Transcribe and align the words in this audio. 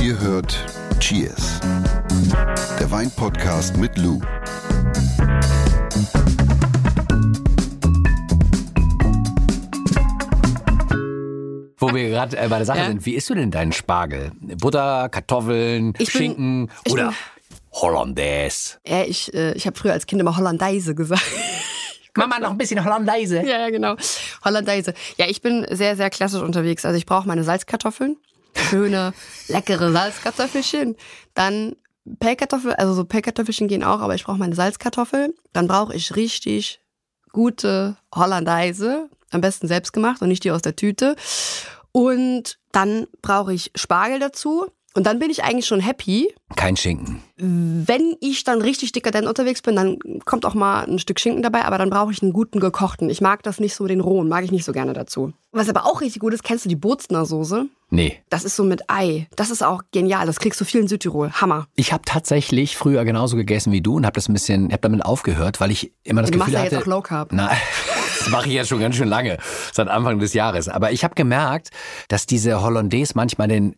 Ihr 0.00 0.18
hört 0.20 0.66
Cheers, 1.00 1.60
der 2.78 2.90
Weinpodcast 2.90 3.76
mit 3.76 3.96
Lou. 3.98 4.20
Wo 11.78 11.92
wir 11.92 12.10
gerade 12.10 12.36
äh, 12.36 12.46
bei 12.48 12.58
der 12.58 12.66
Sache 12.66 12.78
Ja. 12.78 12.86
sind, 12.86 13.04
wie 13.06 13.14
isst 13.14 13.28
du 13.28 13.34
denn 13.34 13.50
deinen 13.50 13.72
Spargel? 13.72 14.30
Butter, 14.40 15.08
Kartoffeln, 15.08 15.94
Ich 15.98 16.12
bin- 16.12 16.20
Schinken 16.20 16.70
ich 16.84 16.92
oder 16.92 17.06
bin- 17.08 17.14
Hollandaise? 17.72 18.78
Ja, 18.86 19.02
ich, 19.02 19.32
äh, 19.34 19.52
ich 19.54 19.66
habe 19.66 19.76
früher 19.76 19.92
als 19.92 20.06
Kind 20.06 20.20
immer 20.20 20.36
Hollandaise 20.36 20.94
gesagt. 20.94 21.22
Mama, 22.16 22.38
noch 22.38 22.50
ein 22.50 22.58
bisschen 22.58 22.84
Hollandaise. 22.84 23.36
ja, 23.38 23.58
ja, 23.60 23.70
genau. 23.70 23.96
Hollandaise. 24.44 24.92
Ja, 25.16 25.26
ich 25.28 25.40
bin 25.40 25.66
sehr, 25.70 25.96
sehr 25.96 26.10
klassisch 26.10 26.42
unterwegs. 26.42 26.84
Also 26.84 26.98
ich 26.98 27.06
brauche 27.06 27.26
meine 27.26 27.42
Salzkartoffeln. 27.42 28.16
Schöne, 28.72 29.12
leckere 29.48 29.92
Salzkartoffelchen. 29.92 30.96
Dann 31.34 31.76
Pellkartoffel, 32.20 32.72
also 32.72 32.94
so 32.94 33.04
Pellkartoffelchen 33.04 33.68
gehen 33.68 33.84
auch, 33.84 34.00
aber 34.00 34.14
ich 34.14 34.24
brauche 34.24 34.38
meine 34.38 34.54
Salzkartoffel. 34.54 35.34
Dann 35.52 35.68
brauche 35.68 35.94
ich 35.94 36.16
richtig 36.16 36.80
gute 37.32 37.98
Hollandaise. 38.14 39.10
Am 39.30 39.42
besten 39.42 39.68
selbst 39.68 39.92
gemacht 39.92 40.22
und 40.22 40.28
nicht 40.28 40.44
die 40.44 40.50
aus 40.50 40.62
der 40.62 40.74
Tüte. 40.74 41.16
Und 41.92 42.58
dann 42.72 43.06
brauche 43.20 43.52
ich 43.52 43.72
Spargel 43.74 44.20
dazu. 44.20 44.70
Und 44.94 45.06
dann 45.06 45.18
bin 45.18 45.30
ich 45.30 45.42
eigentlich 45.44 45.66
schon 45.66 45.80
happy. 45.80 46.34
Kein 46.56 46.76
Schinken. 46.76 47.22
Wenn 47.36 48.14
ich 48.20 48.44
dann 48.44 48.60
richtig 48.60 48.92
dekadent 48.92 49.26
unterwegs 49.26 49.62
bin, 49.62 49.74
dann 49.74 49.98
kommt 50.24 50.44
auch 50.44 50.54
mal 50.54 50.84
ein 50.84 50.98
Stück 50.98 51.18
Schinken 51.18 51.42
dabei, 51.42 51.64
aber 51.64 51.78
dann 51.78 51.90
brauche 51.90 52.12
ich 52.12 52.22
einen 52.22 52.32
guten 52.32 52.60
gekochten. 52.60 53.08
Ich 53.10 53.20
mag 53.20 53.42
das 53.42 53.58
nicht 53.58 53.74
so, 53.74 53.86
den 53.86 54.00
rohen, 54.00 54.28
mag 54.28 54.44
ich 54.44 54.52
nicht 54.52 54.64
so 54.64 54.72
gerne 54.72 54.92
dazu. 54.92 55.32
Was 55.50 55.68
aber 55.68 55.86
auch 55.86 56.00
richtig 56.00 56.20
gut 56.20 56.34
ist, 56.34 56.44
kennst 56.44 56.64
du 56.64 56.68
die 56.68 56.76
Bozner 56.76 57.24
Soße? 57.26 57.66
Nee. 57.90 58.22
Das 58.30 58.44
ist 58.44 58.56
so 58.56 58.64
mit 58.64 58.82
Ei. 58.88 59.28
Das 59.36 59.50
ist 59.50 59.62
auch 59.62 59.82
genial. 59.92 60.26
Das 60.26 60.40
kriegst 60.40 60.60
du 60.60 60.64
viel 60.64 60.80
in 60.80 60.88
Südtirol. 60.88 61.30
Hammer. 61.32 61.66
Ich 61.74 61.92
habe 61.92 62.04
tatsächlich 62.06 62.76
früher 62.76 63.04
genauso 63.04 63.36
gegessen 63.36 63.72
wie 63.72 63.80
du 63.82 63.96
und 63.96 64.06
habe 64.06 64.14
das 64.14 64.28
ein 64.28 64.32
bisschen, 64.34 64.72
hab 64.72 64.82
damit 64.82 65.04
aufgehört, 65.04 65.60
weil 65.60 65.70
ich 65.70 65.92
immer 66.04 66.22
das 66.22 66.30
Du 66.30 66.38
machst 66.38 66.52
Gefühl 66.52 66.60
ja 66.60 66.64
hatte. 66.66 66.74
jetzt 66.76 66.82
auch 66.84 66.86
Low 66.86 67.02
Carb. 67.02 67.30
Na, 67.32 67.50
das 68.22 68.30
mache 68.30 68.48
ich 68.48 68.54
ja 68.54 68.64
schon 68.64 68.80
ganz 68.80 68.96
schön 68.96 69.08
lange, 69.08 69.38
seit 69.72 69.88
Anfang 69.88 70.18
des 70.18 70.32
Jahres. 70.32 70.68
Aber 70.68 70.92
ich 70.92 71.02
habe 71.04 71.14
gemerkt, 71.14 71.70
dass 72.08 72.26
diese 72.26 72.62
Hollandaise 72.62 73.12
manchmal 73.16 73.48
den, 73.48 73.74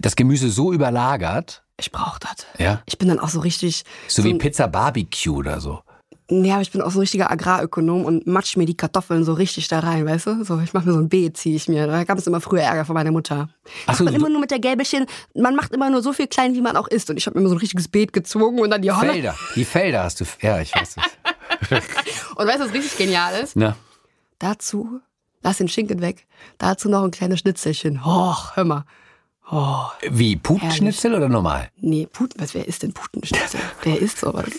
das 0.00 0.16
Gemüse 0.16 0.50
so 0.50 0.72
überlagert, 0.72 1.62
Ich 1.78 1.90
brauche 1.90 2.20
das. 2.20 2.46
ja, 2.58 2.82
Ich 2.86 2.98
bin 2.98 3.08
dann 3.08 3.18
auch 3.18 3.28
so 3.30 3.40
richtig. 3.40 3.84
so 4.08 4.22
wie 4.24 4.30
ein- 4.30 4.38
Pizza 4.38 4.68
Barbecue 4.68 5.34
oder 5.36 5.60
so. 5.60 5.80
Ja, 6.30 6.54
aber 6.54 6.62
ich 6.62 6.70
bin 6.70 6.80
auch 6.80 6.90
so 6.90 6.98
ein 6.98 7.00
richtiger 7.00 7.30
Agrarökonom 7.30 8.04
und 8.06 8.26
matsch 8.26 8.56
mir 8.56 8.64
die 8.64 8.76
Kartoffeln 8.76 9.22
so 9.22 9.34
richtig 9.34 9.68
da 9.68 9.80
rein, 9.80 10.06
weißt 10.06 10.26
du? 10.28 10.44
So, 10.44 10.60
ich 10.60 10.72
mache 10.72 10.86
mir 10.86 10.92
so 10.94 10.98
ein 10.98 11.08
Beet, 11.10 11.36
ziehe 11.36 11.56
ich 11.56 11.68
mir. 11.68 11.86
Da 11.86 12.04
gab 12.04 12.16
es 12.16 12.26
immer 12.26 12.40
früher 12.40 12.62
Ärger 12.62 12.86
von 12.86 12.94
meiner 12.94 13.10
Mutter. 13.10 13.50
Ach 13.86 13.94
so, 13.96 14.04
man 14.04 14.14
immer 14.14 14.30
nur 14.30 14.40
mit 14.40 14.50
der 14.50 14.58
Gäbelchen, 14.60 15.04
man 15.34 15.54
macht 15.56 15.74
immer 15.74 15.90
nur 15.90 16.00
so 16.00 16.14
viel 16.14 16.28
klein, 16.28 16.54
wie 16.54 16.62
man 16.62 16.76
auch 16.76 16.88
isst. 16.88 17.10
Und 17.10 17.18
ich 17.18 17.26
habe 17.26 17.34
mir 17.36 17.40
immer 17.40 17.50
so 17.50 17.56
ein 17.56 17.58
richtiges 17.58 17.88
Beet 17.88 18.14
gezogen 18.14 18.60
und 18.60 18.70
dann 18.70 18.80
die 18.80 18.90
Holler. 18.92 19.12
Felder, 19.12 19.34
die 19.56 19.64
Felder 19.64 20.04
hast 20.04 20.20
du, 20.20 20.24
ja, 20.40 20.58
ich 20.60 20.74
weiß 20.74 20.96
es. 20.96 21.02
Und 22.36 22.46
weißt 22.46 22.60
du, 22.60 22.64
was 22.66 22.72
richtig 22.72 22.96
genial 22.96 23.34
ist? 23.42 23.56
Na, 23.56 23.76
Dazu, 24.38 25.00
lass 25.42 25.58
den 25.58 25.68
Schinken 25.68 26.00
weg, 26.00 26.26
dazu 26.58 26.88
noch 26.88 27.04
ein 27.04 27.10
kleines 27.12 27.40
Schnitzelchen. 27.40 28.00
Och, 28.04 28.56
hör 28.56 28.64
mal. 28.64 28.84
Oh, 29.50 29.84
wie 30.10 30.36
Putenschnitzel 30.36 31.14
oder 31.14 31.28
normal? 31.28 31.68
nee, 31.76 32.06
Puten, 32.10 32.40
was, 32.40 32.54
wer 32.54 32.66
isst 32.66 32.82
denn 32.82 32.92
Putenschnitzel? 32.92 33.60
wer 33.82 34.00
isst 34.00 34.18
sowas? 34.18 34.50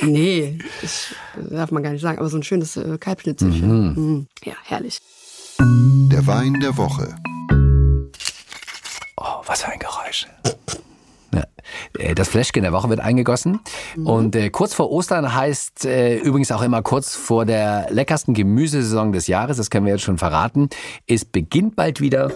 Nee, 0.00 0.58
ich, 0.82 1.14
darf 1.50 1.70
man 1.70 1.82
gar 1.82 1.90
nicht 1.92 2.02
sagen, 2.02 2.18
aber 2.18 2.28
so 2.28 2.36
ein 2.38 2.42
schönes 2.42 2.76
äh, 2.76 2.98
Kalbschnitzelchen. 2.98 3.94
Mhm. 3.94 4.26
Ja, 4.42 4.54
herrlich. 4.64 4.98
Der 5.60 6.26
Wein 6.26 6.58
der 6.60 6.76
Woche. 6.76 7.14
Oh, 9.16 9.42
was 9.46 9.62
für 9.62 9.68
ein 9.70 9.78
Geräusch. 9.78 10.26
Äh, 12.02 12.14
Das 12.14 12.28
Fläschchen 12.28 12.62
der 12.62 12.72
Woche 12.72 12.88
wird 12.88 13.00
eingegossen. 13.00 13.60
Und 14.04 14.36
äh, 14.36 14.50
kurz 14.50 14.74
vor 14.74 14.90
Ostern 14.90 15.34
heißt 15.34 15.84
äh, 15.84 16.16
übrigens 16.18 16.50
auch 16.52 16.62
immer 16.62 16.82
kurz 16.82 17.14
vor 17.14 17.44
der 17.44 17.86
leckersten 17.90 18.34
Gemüsesaison 18.34 19.12
des 19.12 19.26
Jahres, 19.26 19.56
das 19.56 19.70
können 19.70 19.86
wir 19.86 19.92
jetzt 19.92 20.02
schon 20.02 20.18
verraten. 20.18 20.68
Es 21.06 21.24
beginnt 21.24 21.76
bald 21.76 22.00
wieder 22.00 22.30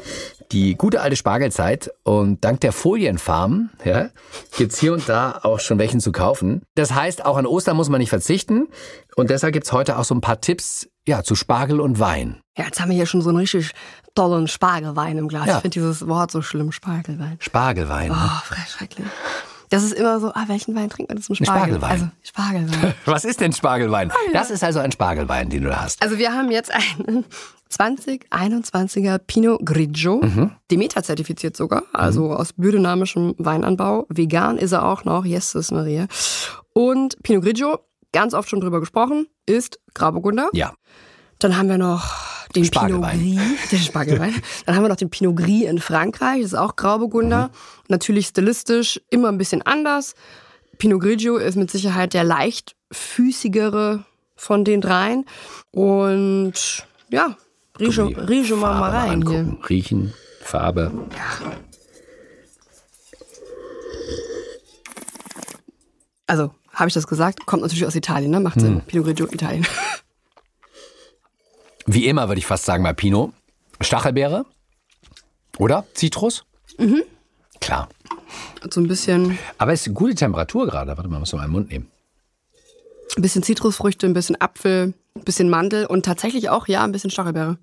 die 0.52 0.76
gute 0.76 1.00
alte 1.00 1.16
Spargelzeit. 1.16 1.90
Und 2.04 2.44
dank 2.44 2.60
der 2.60 2.72
Folienfarmen 2.72 3.70
ja, 3.84 4.08
gibt's 4.56 4.78
hier 4.78 4.92
und 4.92 5.08
da 5.08 5.40
auch 5.42 5.60
schon 5.60 5.78
welchen 5.78 6.00
zu 6.00 6.12
kaufen. 6.12 6.62
Das 6.74 6.94
heißt, 6.94 7.24
auch 7.24 7.36
an 7.36 7.46
Ostern 7.46 7.76
muss 7.76 7.88
man 7.88 8.00
nicht 8.00 8.10
verzichten. 8.10 8.68
Und 9.16 9.30
deshalb 9.30 9.52
gibt's 9.52 9.72
heute 9.72 9.98
auch 9.98 10.04
so 10.04 10.14
ein 10.14 10.20
paar 10.20 10.40
Tipps 10.40 10.88
ja, 11.06 11.22
zu 11.22 11.34
Spargel 11.34 11.80
und 11.80 11.98
Wein. 12.00 12.40
Ja, 12.58 12.64
jetzt 12.64 12.80
haben 12.80 12.90
wir 12.90 12.96
hier 12.96 13.06
schon 13.06 13.22
so 13.22 13.28
einen 13.28 13.38
richtig 13.38 13.72
tollen 14.14 14.48
Spargelwein 14.48 15.18
im 15.18 15.28
Glas. 15.28 15.46
Ja. 15.46 15.56
Ich 15.56 15.62
finde 15.62 15.74
dieses 15.74 16.06
Wort 16.08 16.30
so 16.30 16.42
schlimm, 16.42 16.72
Spargelwein. 16.72 17.36
Spargelwein. 17.38 18.08
ne? 18.08 18.16
Oh, 18.18 18.54
schrecklich. 18.66 19.06
Das 19.70 19.82
ist 19.82 19.92
immer 19.92 20.20
so, 20.20 20.32
ah, 20.34 20.44
welchen 20.46 20.74
Wein 20.74 20.88
trinkt 20.90 21.12
man 21.12 21.20
zum 21.20 21.34
Spargel? 21.34 21.76
Spargelwein. 21.76 21.90
Also, 21.90 22.08
Spargelwein. 22.22 22.94
Was 23.04 23.24
ist 23.24 23.40
denn 23.40 23.52
Spargelwein? 23.52 24.12
Das 24.32 24.50
ist 24.50 24.62
also 24.62 24.80
ein 24.80 24.92
Spargelwein, 24.92 25.50
den 25.50 25.62
du 25.62 25.68
da 25.70 25.82
hast. 25.82 26.02
Also 26.02 26.18
wir 26.18 26.32
haben 26.32 26.50
jetzt 26.50 26.70
einen 26.72 27.24
2021er 27.70 29.18
Pinot 29.18 29.64
Grigio, 29.66 30.20
Demeter 30.70 31.02
zertifiziert 31.02 31.56
sogar, 31.56 31.82
also 31.92 32.32
aus 32.32 32.52
biodynamischem 32.52 33.34
Weinanbau. 33.38 34.06
Vegan 34.08 34.56
ist 34.56 34.70
er 34.70 34.84
auch 34.86 35.04
noch, 35.04 35.24
Jesus 35.24 35.72
Maria. 35.72 36.06
Und 36.72 37.20
Pinot 37.24 37.42
Grigio, 37.42 37.80
ganz 38.12 38.34
oft 38.34 38.48
schon 38.48 38.60
drüber 38.60 38.78
gesprochen, 38.78 39.26
ist 39.46 39.80
Grauburgunder. 39.94 40.48
Ja. 40.52 40.74
Dann 41.40 41.56
haben 41.56 41.68
wir 41.68 41.78
noch 41.78 42.14
den 42.56 42.64
Spargelwein. 42.64 43.20
Pinot 43.20 43.36
Gris, 43.36 43.68
den 43.70 43.78
Spargelwein. 43.78 44.34
Dann 44.66 44.76
haben 44.76 44.82
wir 44.82 44.88
noch 44.88 44.96
den 44.96 45.10
Pinot 45.10 45.36
Gris 45.36 45.64
in 45.64 45.78
Frankreich, 45.78 46.42
das 46.42 46.52
ist 46.52 46.58
auch 46.58 46.76
Grauburgunder. 46.76 47.50
Natürlich 47.88 48.26
stilistisch 48.28 49.00
immer 49.10 49.28
ein 49.28 49.38
bisschen 49.38 49.62
anders. 49.62 50.14
Pinot 50.78 51.00
Grigio 51.00 51.36
ist 51.36 51.56
mit 51.56 51.70
Sicherheit 51.70 52.14
der 52.14 52.24
leichtfüßigere 52.24 54.04
von 54.34 54.64
den 54.64 54.80
dreien. 54.80 55.24
Und 55.70 56.86
ja, 57.10 57.36
rieche, 57.78 58.12
Guck 58.12 58.28
rieche 58.28 58.56
mal, 58.56 58.78
mal 58.78 58.90
rein 58.90 59.26
hier. 59.26 59.56
Riechen, 59.68 60.12
Farbe. 60.42 60.92
Also, 66.26 66.50
habe 66.72 66.88
ich 66.88 66.94
das 66.94 67.06
gesagt? 67.06 67.46
Kommt 67.46 67.62
natürlich 67.62 67.86
aus 67.86 67.94
Italien, 67.94 68.30
ne? 68.30 68.40
Macht 68.40 68.60
Sinn. 68.60 68.82
Pinot 68.86 69.06
Grigio, 69.06 69.26
Italien. 69.30 69.66
Wie 71.86 72.06
immer 72.06 72.28
würde 72.28 72.38
ich 72.38 72.46
fast 72.46 72.64
sagen 72.64 72.82
bei 72.82 72.92
Pinot. 72.92 73.32
Stachelbeere. 73.80 74.44
Oder? 75.58 75.86
Zitrus? 75.94 76.44
Mhm. 76.78 77.02
Klar. 77.60 77.88
so 78.70 78.80
ein 78.80 78.88
bisschen, 78.88 79.38
Aber 79.58 79.72
es 79.72 79.86
ist 79.86 79.94
gute 79.94 80.14
Temperatur 80.14 80.66
gerade. 80.66 80.96
Warte 80.96 81.08
mal, 81.08 81.18
muss 81.20 81.32
mal 81.32 81.40
meinen 81.42 81.52
Mund 81.52 81.70
nehmen. 81.70 81.90
ein 83.16 83.22
bisschen 83.22 83.42
Zitrusfrüchte, 83.42 84.06
ein 84.06 84.12
bisschen 84.14 84.40
Apfel, 84.40 84.94
ein 85.14 85.24
bisschen 85.24 85.48
Mandel 85.48 85.86
und 85.86 86.04
tatsächlich 86.04 86.50
auch, 86.50 86.68
ja, 86.68 86.84
ein 86.84 86.92
bisschen 86.92 87.10
Stachelbeere. 87.10 87.56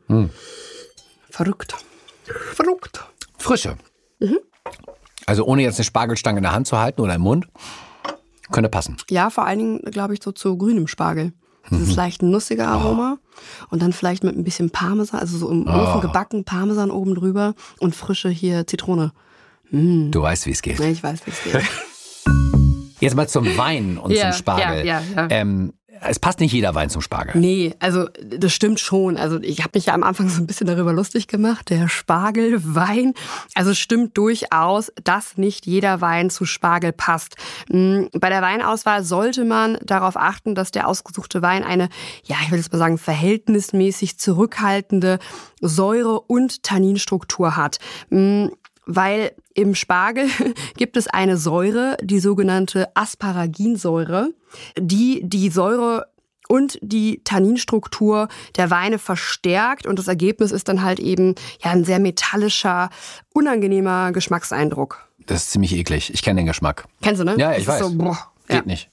Verrückt. 1.29 1.75
Verrückt. 2.53 3.03
Frische. 3.37 3.77
Mhm. 4.19 4.39
Also 5.25 5.45
ohne 5.45 5.61
jetzt 5.63 5.77
eine 5.77 5.85
Spargelstange 5.85 6.37
in 6.39 6.43
der 6.43 6.53
Hand 6.53 6.67
zu 6.67 6.77
halten 6.79 7.01
oder 7.01 7.15
im 7.15 7.21
Mund. 7.21 7.47
Könnte 8.51 8.69
passen. 8.69 8.97
Ja, 9.09 9.29
vor 9.29 9.45
allen 9.45 9.59
Dingen, 9.59 9.81
glaube 9.91 10.13
ich, 10.13 10.23
so 10.23 10.31
zu 10.31 10.57
grünem 10.57 10.87
Spargel. 10.87 11.33
Dieses 11.71 11.95
leicht 11.95 12.21
nussige 12.21 12.67
Aroma. 12.67 13.17
Und 13.69 13.81
dann 13.81 13.93
vielleicht 13.93 14.23
mit 14.23 14.35
ein 14.35 14.43
bisschen 14.43 14.69
Parmesan, 14.69 15.19
also 15.19 15.37
so 15.37 15.49
im 15.49 15.67
Ofen 15.67 16.01
gebacken, 16.01 16.43
Parmesan 16.43 16.91
oben 16.91 17.15
drüber 17.15 17.53
und 17.79 17.95
frische 17.95 18.29
hier 18.29 18.67
Zitrone. 18.67 19.11
Du 19.71 20.21
weißt, 20.21 20.45
wie 20.45 20.51
es 20.51 20.61
geht. 20.61 20.79
Ja, 20.79 20.85
ich 20.87 21.01
weiß, 21.01 21.21
wie 21.25 21.31
es 21.31 21.43
geht. 21.43 21.63
Jetzt 22.99 23.15
mal 23.15 23.27
zum 23.27 23.57
Wein 23.57 23.97
und 23.97 24.11
Ja, 24.11 24.31
zum 24.31 24.39
Spargel. 24.39 24.85
ja, 24.85 25.01
ja, 25.01 25.03
ja. 25.15 25.27
Ähm, 25.29 25.73
es 26.05 26.19
passt 26.19 26.39
nicht 26.39 26.51
jeder 26.53 26.75
Wein 26.75 26.89
zum 26.89 27.01
Spargel. 27.01 27.39
Nee, 27.39 27.73
also 27.79 28.07
das 28.25 28.53
stimmt 28.53 28.79
schon. 28.79 29.17
Also 29.17 29.39
ich 29.41 29.59
habe 29.59 29.71
mich 29.73 29.87
ja 29.87 29.93
am 29.93 30.03
Anfang 30.03 30.29
so 30.29 30.41
ein 30.41 30.47
bisschen 30.47 30.67
darüber 30.67 30.93
lustig 30.93 31.27
gemacht. 31.27 31.69
Der 31.69 31.87
Spargelwein. 31.87 33.13
Also 33.55 33.71
es 33.71 33.79
stimmt 33.79 34.17
durchaus, 34.17 34.91
dass 35.03 35.37
nicht 35.37 35.65
jeder 35.65 36.01
Wein 36.01 36.29
zu 36.29 36.45
Spargel 36.45 36.91
passt. 36.91 37.35
Mm, 37.69 38.05
Bei 38.19 38.29
der 38.29 38.41
Weinauswahl 38.41 39.03
sollte 39.03 39.45
man 39.45 39.77
darauf 39.83 40.17
achten, 40.17 40.55
dass 40.55 40.71
der 40.71 40.87
ausgesuchte 40.87 41.41
Wein 41.41 41.63
eine, 41.63 41.89
ja, 42.23 42.37
ich 42.43 42.51
will 42.51 42.59
jetzt 42.59 42.71
mal 42.71 42.79
sagen, 42.79 42.97
verhältnismäßig 42.97 44.17
zurückhaltende 44.19 45.19
Säure- 45.61 46.21
und 46.21 46.63
Tanninstruktur 46.63 47.55
hat. 47.55 47.79
Mm, 48.09 48.47
Weil 48.85 49.31
im 49.53 49.75
Spargel 49.75 50.27
gibt 50.77 50.97
es 50.97 51.07
eine 51.07 51.37
Säure, 51.37 51.97
die 52.01 52.19
sogenannte 52.19 52.95
Asparaginsäure, 52.95 54.33
die 54.77 55.21
die 55.23 55.49
Säure 55.49 56.07
und 56.49 56.77
die 56.81 57.21
Tanninstruktur 57.23 58.27
der 58.57 58.69
Weine 58.69 58.99
verstärkt 58.99 59.87
und 59.87 59.97
das 59.97 60.07
Ergebnis 60.07 60.51
ist 60.51 60.67
dann 60.67 60.83
halt 60.83 60.99
eben 60.99 61.35
ja 61.63 61.71
ein 61.71 61.85
sehr 61.85 61.99
metallischer, 61.99 62.89
unangenehmer 63.33 64.11
Geschmackseindruck. 64.11 65.07
Das 65.25 65.43
ist 65.43 65.51
ziemlich 65.51 65.73
eklig. 65.73 66.13
Ich 66.13 66.21
kenne 66.21 66.41
den 66.41 66.47
Geschmack. 66.47 66.85
Kennst 67.01 67.21
du, 67.21 67.25
ne? 67.25 67.35
Ja, 67.37 67.49
Das 67.49 67.57
ich 67.57 67.63
ist 67.63 67.67
weiß. 67.69 67.79
So, 67.79 67.95
boah, 67.95 68.17
Geht 68.47 68.57
ja. 68.57 68.61
nicht. 68.65 68.91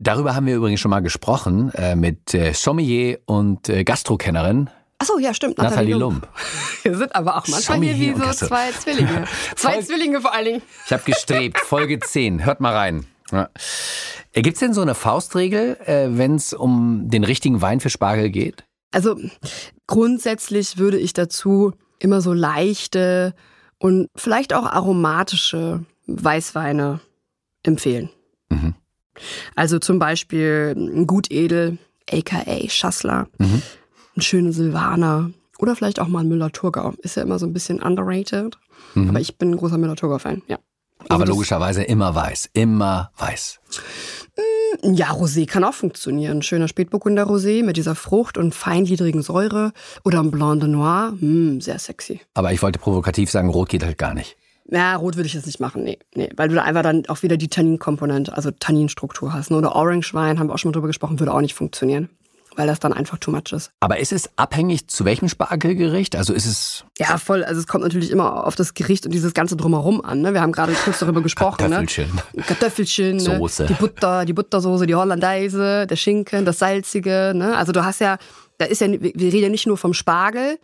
Darüber 0.00 0.34
haben 0.34 0.46
wir 0.46 0.56
übrigens 0.56 0.80
schon 0.80 0.90
mal 0.90 1.00
gesprochen 1.00 1.72
äh, 1.74 1.96
mit 1.96 2.34
äh, 2.34 2.52
Sommelier 2.52 3.18
und 3.26 3.68
äh, 3.68 3.84
Gastrokennerin 3.84 4.70
Achso, 4.98 5.18
ja, 5.18 5.32
stimmt. 5.32 5.58
Nathalie, 5.58 5.94
Nathalie 5.94 5.94
Lump. 5.94 6.28
Wir 6.82 6.96
sind 6.96 7.14
aber 7.14 7.36
auch 7.36 7.46
manchmal 7.46 7.80
hier 7.82 8.16
wie 8.16 8.20
so 8.20 8.46
zwei 8.46 8.72
Zwillinge. 8.72 9.26
Zwei 9.56 9.72
Folge, 9.72 9.86
Zwillinge 9.86 10.20
vor 10.20 10.34
allen 10.34 10.44
Dingen. 10.44 10.62
Ich 10.86 10.92
habe 10.92 11.02
gestrebt. 11.04 11.58
Folge 11.66 12.00
10. 12.00 12.44
Hört 12.44 12.60
mal 12.60 12.74
rein. 12.74 13.06
Ja. 13.30 13.48
Äh, 14.32 14.42
Gibt 14.42 14.56
es 14.56 14.60
denn 14.60 14.74
so 14.74 14.80
eine 14.80 14.94
Faustregel, 14.96 15.76
äh, 15.86 16.08
wenn 16.10 16.34
es 16.34 16.52
um 16.52 17.08
den 17.08 17.22
richtigen 17.22 17.62
Wein 17.62 17.78
für 17.78 17.90
Spargel 17.90 18.30
geht? 18.30 18.64
Also 18.90 19.16
grundsätzlich 19.86 20.78
würde 20.78 20.98
ich 20.98 21.12
dazu 21.12 21.72
immer 22.00 22.20
so 22.20 22.32
leichte 22.32 23.34
und 23.78 24.08
vielleicht 24.16 24.52
auch 24.52 24.66
aromatische 24.66 25.84
Weißweine 26.06 27.00
empfehlen. 27.62 28.10
Mhm. 28.48 28.74
Also 29.54 29.78
zum 29.78 29.98
Beispiel 29.98 30.74
ein 30.76 31.06
Gutedel, 31.06 31.78
aka 32.10 32.44
Schassler, 32.68 33.28
mhm. 33.38 33.62
Ein 34.18 34.22
schöner 34.22 34.52
Silvaner 34.52 35.30
oder 35.58 35.74
vielleicht 35.74 36.00
auch 36.00 36.08
mal 36.08 36.20
ein 36.20 36.28
Müller-Thurgau. 36.28 36.94
Ist 37.02 37.16
ja 37.16 37.22
immer 37.22 37.38
so 37.38 37.46
ein 37.46 37.52
bisschen 37.52 37.82
underrated. 37.82 38.58
Mhm. 38.94 39.10
Aber 39.10 39.20
ich 39.20 39.38
bin 39.38 39.50
ein 39.50 39.56
großer 39.56 39.78
Müller-Thurgau-Fan, 39.78 40.42
ja. 40.46 40.58
Also 41.00 41.14
Aber 41.14 41.26
logischerweise 41.26 41.84
immer 41.84 42.14
weiß, 42.14 42.50
immer 42.54 43.12
weiß. 43.18 43.60
Mm, 44.36 44.94
ja, 44.94 45.10
Rosé 45.12 45.46
kann 45.46 45.62
auch 45.62 45.72
funktionieren. 45.72 46.42
Schöner 46.42 46.66
Spätburgunder 46.66 47.24
Rosé 47.24 47.64
mit 47.64 47.76
dieser 47.76 47.94
Frucht 47.94 48.36
und 48.36 48.52
feingliedrigen 48.52 49.22
Säure 49.22 49.72
oder 50.04 50.18
ein 50.18 50.32
Blanc 50.32 50.60
de 50.60 50.68
Noir, 50.68 51.12
mm, 51.12 51.60
sehr 51.60 51.78
sexy. 51.78 52.20
Aber 52.34 52.52
ich 52.52 52.62
wollte 52.62 52.80
provokativ 52.80 53.30
sagen, 53.30 53.48
Rot 53.48 53.68
geht 53.68 53.84
halt 53.84 53.96
gar 53.96 54.12
nicht. 54.12 54.36
Ja, 54.70 54.96
rot 54.96 55.16
würde 55.16 55.28
ich 55.28 55.34
jetzt 55.34 55.46
nicht 55.46 55.60
machen, 55.60 55.82
nee, 55.84 55.98
nee, 56.14 56.28
weil 56.36 56.48
du 56.48 56.56
da 56.56 56.64
einfach 56.64 56.82
dann 56.82 57.06
auch 57.06 57.22
wieder 57.22 57.38
die 57.38 57.48
Tanninkomponente, 57.48 58.36
also 58.36 58.50
Tanninstruktur 58.50 59.32
hast. 59.32 59.50
Ne? 59.50 59.56
Oder 59.56 59.74
Orange 59.76 60.12
Wein, 60.12 60.38
haben 60.38 60.48
wir 60.48 60.54
auch 60.54 60.58
schon 60.58 60.70
mal 60.70 60.74
drüber 60.74 60.88
gesprochen, 60.88 61.20
würde 61.20 61.32
auch 61.32 61.40
nicht 61.40 61.54
funktionieren 61.54 62.10
weil 62.58 62.66
das 62.66 62.80
dann 62.80 62.92
einfach 62.92 63.18
too 63.18 63.30
much 63.30 63.52
ist. 63.52 63.70
Aber 63.78 63.98
ist 63.98 64.12
es 64.12 64.30
abhängig 64.36 64.88
zu 64.88 65.04
welchem 65.04 65.28
Spargelgericht? 65.28 66.16
Also 66.16 66.34
ist 66.34 66.44
es. 66.44 66.84
Ja, 66.98 67.16
voll. 67.16 67.44
Also 67.44 67.60
es 67.60 67.68
kommt 67.68 67.84
natürlich 67.84 68.10
immer 68.10 68.44
auf 68.46 68.56
das 68.56 68.74
Gericht 68.74 69.06
und 69.06 69.14
dieses 69.14 69.32
ganze 69.32 69.56
Drumherum 69.56 70.04
an. 70.04 70.22
Ne? 70.22 70.34
Wir 70.34 70.40
haben 70.40 70.50
gerade 70.50 70.72
kurz 70.72 70.98
darüber 70.98 71.22
gesprochen. 71.22 71.58
Kartoffelchen. 71.58 72.10
Ne? 72.32 72.42
Kartoffelchen. 72.42 73.20
Soße. 73.20 73.62
Ne? 73.62 73.68
Die 73.68 73.74
Butter, 73.74 74.24
die 74.24 74.32
Buttersoße, 74.32 74.86
die 74.86 74.96
Hollandaise, 74.96 75.86
der 75.86 75.94
Schinken, 75.94 76.44
das 76.44 76.58
Salzige. 76.58 77.32
Ne? 77.32 77.56
Also 77.56 77.70
du 77.70 77.84
hast 77.84 78.00
ja, 78.00 78.18
da 78.58 78.64
ist 78.64 78.80
ja, 78.80 78.88
wir 78.90 79.14
reden 79.14 79.44
ja 79.44 79.48
nicht 79.48 79.68
nur 79.68 79.78
vom 79.78 79.94
Spargel, 79.94 80.58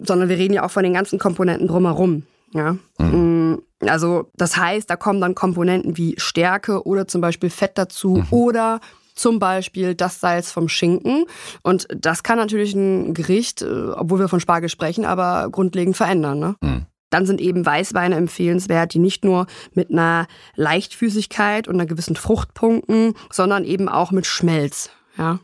sondern 0.00 0.28
wir 0.28 0.38
reden 0.38 0.54
ja 0.54 0.64
auch 0.64 0.70
von 0.70 0.84
den 0.84 0.94
ganzen 0.94 1.18
Komponenten 1.18 1.66
drumherum. 1.66 2.22
Ja. 2.54 2.76
Mhm. 2.98 3.58
Mm, 3.80 3.88
also 3.88 4.30
das 4.36 4.56
heißt, 4.56 4.88
da 4.88 4.94
kommen 4.94 5.20
dann 5.20 5.34
Komponenten 5.34 5.96
wie 5.96 6.14
Stärke 6.16 6.86
oder 6.86 7.08
zum 7.08 7.20
Beispiel 7.20 7.50
Fett 7.50 7.72
dazu 7.74 8.18
mhm. 8.18 8.26
oder 8.30 8.80
zum 9.18 9.38
Beispiel 9.38 9.94
das 9.94 10.20
Salz 10.20 10.50
vom 10.50 10.68
Schinken. 10.68 11.24
Und 11.62 11.88
das 11.94 12.22
kann 12.22 12.38
natürlich 12.38 12.74
ein 12.74 13.14
Gericht, 13.14 13.62
äh, 13.62 13.90
obwohl 13.90 14.20
wir 14.20 14.28
von 14.28 14.40
Spargel 14.40 14.68
sprechen, 14.68 15.04
aber 15.04 15.48
grundlegend 15.50 15.96
verändern. 15.96 16.38
Ne? 16.38 16.56
Mhm. 16.62 16.86
Dann 17.10 17.26
sind 17.26 17.40
eben 17.40 17.64
Weißweine 17.64 18.16
empfehlenswert, 18.16 18.92
die 18.92 18.98
nicht 18.98 19.24
nur 19.24 19.46
mit 19.72 19.90
einer 19.90 20.26
Leichtfüßigkeit 20.56 21.66
und 21.66 21.74
einer 21.74 21.86
gewissen 21.86 22.16
Fruchtpunkten, 22.16 23.14
sondern 23.30 23.64
eben 23.64 23.88
auch 23.88 24.10
mit 24.10 24.26
Schmelz. 24.26 24.90
Ja. 25.16 25.38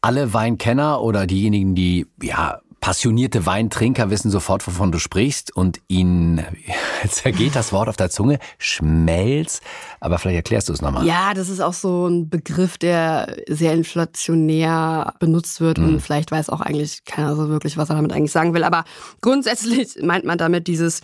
Alle 0.00 0.32
Weinkenner 0.32 1.02
oder 1.02 1.26
diejenigen, 1.26 1.74
die 1.74 2.06
ja 2.22 2.60
Passionierte 2.86 3.46
Weintrinker 3.46 4.10
wissen 4.10 4.30
sofort, 4.30 4.64
wovon 4.64 4.92
du 4.92 5.00
sprichst 5.00 5.56
und 5.56 5.80
ihnen 5.88 6.40
zergeht 7.10 7.56
das 7.56 7.72
Wort 7.72 7.88
auf 7.88 7.96
der 7.96 8.10
Zunge, 8.10 8.38
Schmelz. 8.58 9.60
Aber 9.98 10.20
vielleicht 10.20 10.36
erklärst 10.36 10.68
du 10.68 10.72
es 10.72 10.80
nochmal. 10.82 11.04
Ja, 11.04 11.34
das 11.34 11.48
ist 11.48 11.58
auch 11.58 11.72
so 11.72 12.06
ein 12.06 12.28
Begriff, 12.28 12.78
der 12.78 13.38
sehr 13.48 13.72
inflationär 13.72 15.14
benutzt 15.18 15.60
wird 15.60 15.78
mhm. 15.78 15.88
und 15.88 16.00
vielleicht 16.00 16.30
weiß 16.30 16.48
auch 16.48 16.60
eigentlich 16.60 17.04
keiner 17.04 17.34
so 17.34 17.48
wirklich, 17.48 17.76
was 17.76 17.90
er 17.90 17.96
damit 17.96 18.12
eigentlich 18.12 18.30
sagen 18.30 18.54
will. 18.54 18.62
Aber 18.62 18.84
grundsätzlich 19.20 20.00
meint 20.00 20.24
man 20.24 20.38
damit 20.38 20.68
dieses 20.68 21.00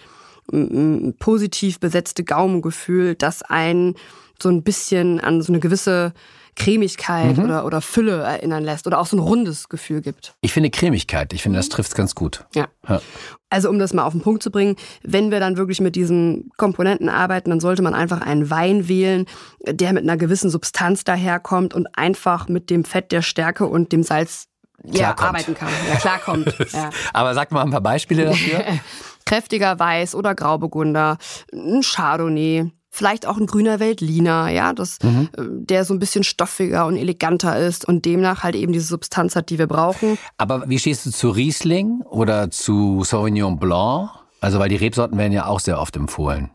positiv 1.18 1.80
besetzte 1.80 2.22
Gaumengefühl, 2.22 3.16
das 3.16 3.42
einen 3.42 3.96
so 4.40 4.50
ein 4.50 4.62
bisschen 4.62 5.18
an 5.18 5.42
so 5.42 5.52
eine 5.52 5.58
gewisse 5.58 6.12
Cremigkeit 6.56 7.38
mhm. 7.38 7.44
oder, 7.44 7.64
oder 7.64 7.80
Fülle 7.80 8.22
erinnern 8.22 8.62
lässt 8.62 8.86
oder 8.86 9.00
auch 9.00 9.06
so 9.06 9.16
ein 9.16 9.20
rundes 9.20 9.68
Gefühl 9.68 10.02
gibt. 10.02 10.34
Ich 10.42 10.52
finde 10.52 10.70
Cremigkeit, 10.70 11.32
ich 11.32 11.42
finde, 11.42 11.58
das 11.58 11.68
trifft 11.68 11.94
ganz 11.94 12.14
gut. 12.14 12.44
Ja. 12.54 12.68
ja. 12.88 13.00
Also 13.48 13.68
um 13.70 13.78
das 13.78 13.92
mal 13.92 14.04
auf 14.04 14.12
den 14.12 14.22
Punkt 14.22 14.42
zu 14.42 14.50
bringen, 14.50 14.76
wenn 15.02 15.30
wir 15.30 15.40
dann 15.40 15.56
wirklich 15.56 15.80
mit 15.80 15.96
diesen 15.96 16.50
Komponenten 16.56 17.08
arbeiten, 17.08 17.50
dann 17.50 17.60
sollte 17.60 17.82
man 17.82 17.94
einfach 17.94 18.20
einen 18.20 18.50
Wein 18.50 18.88
wählen, 18.88 19.26
der 19.66 19.92
mit 19.92 20.02
einer 20.02 20.16
gewissen 20.16 20.50
Substanz 20.50 21.04
daherkommt 21.04 21.74
und 21.74 21.98
einfach 21.98 22.48
mit 22.48 22.70
dem 22.70 22.84
Fett 22.84 23.12
der 23.12 23.22
Stärke 23.22 23.66
und 23.66 23.92
dem 23.92 24.02
Salz 24.02 24.48
ja, 24.84 25.16
arbeiten 25.16 25.54
kann. 25.54 25.68
Ja, 25.88 25.96
klarkommt. 25.96 26.54
ja. 26.72 26.90
Aber 27.12 27.34
sag 27.34 27.50
mal 27.52 27.62
ein 27.62 27.70
paar 27.70 27.80
Beispiele 27.80 28.24
dafür. 28.26 28.64
Kräftiger 29.24 29.78
Weiß 29.78 30.14
oder 30.14 30.34
Grauburgunder, 30.34 31.16
ein 31.52 31.82
Chardonnay, 31.82 32.70
vielleicht 32.92 33.26
auch 33.26 33.38
ein 33.38 33.46
grüner 33.46 33.80
Veltliner, 33.80 34.50
ja, 34.50 34.72
das, 34.72 34.98
mhm. 35.02 35.30
Äh, 35.36 35.42
der 35.48 35.84
so 35.84 35.94
ein 35.94 35.98
bisschen 35.98 36.22
stoffiger 36.22 36.86
und 36.86 36.96
eleganter 36.96 37.58
ist 37.58 37.88
und 37.88 38.04
demnach 38.04 38.44
halt 38.44 38.54
eben 38.54 38.72
diese 38.72 38.86
Substanz 38.86 39.34
hat, 39.34 39.50
die 39.50 39.58
wir 39.58 39.66
brauchen. 39.66 40.18
Aber 40.36 40.68
wie 40.68 40.78
stehst 40.78 41.06
du 41.06 41.10
zu 41.10 41.30
Riesling 41.30 42.02
oder 42.02 42.50
zu 42.50 43.02
Sauvignon 43.02 43.58
Blanc? 43.58 44.10
Also, 44.40 44.58
weil 44.58 44.68
die 44.68 44.76
Rebsorten 44.76 45.18
werden 45.18 45.32
ja 45.32 45.46
auch 45.46 45.60
sehr 45.60 45.80
oft 45.80 45.96
empfohlen. 45.96 46.50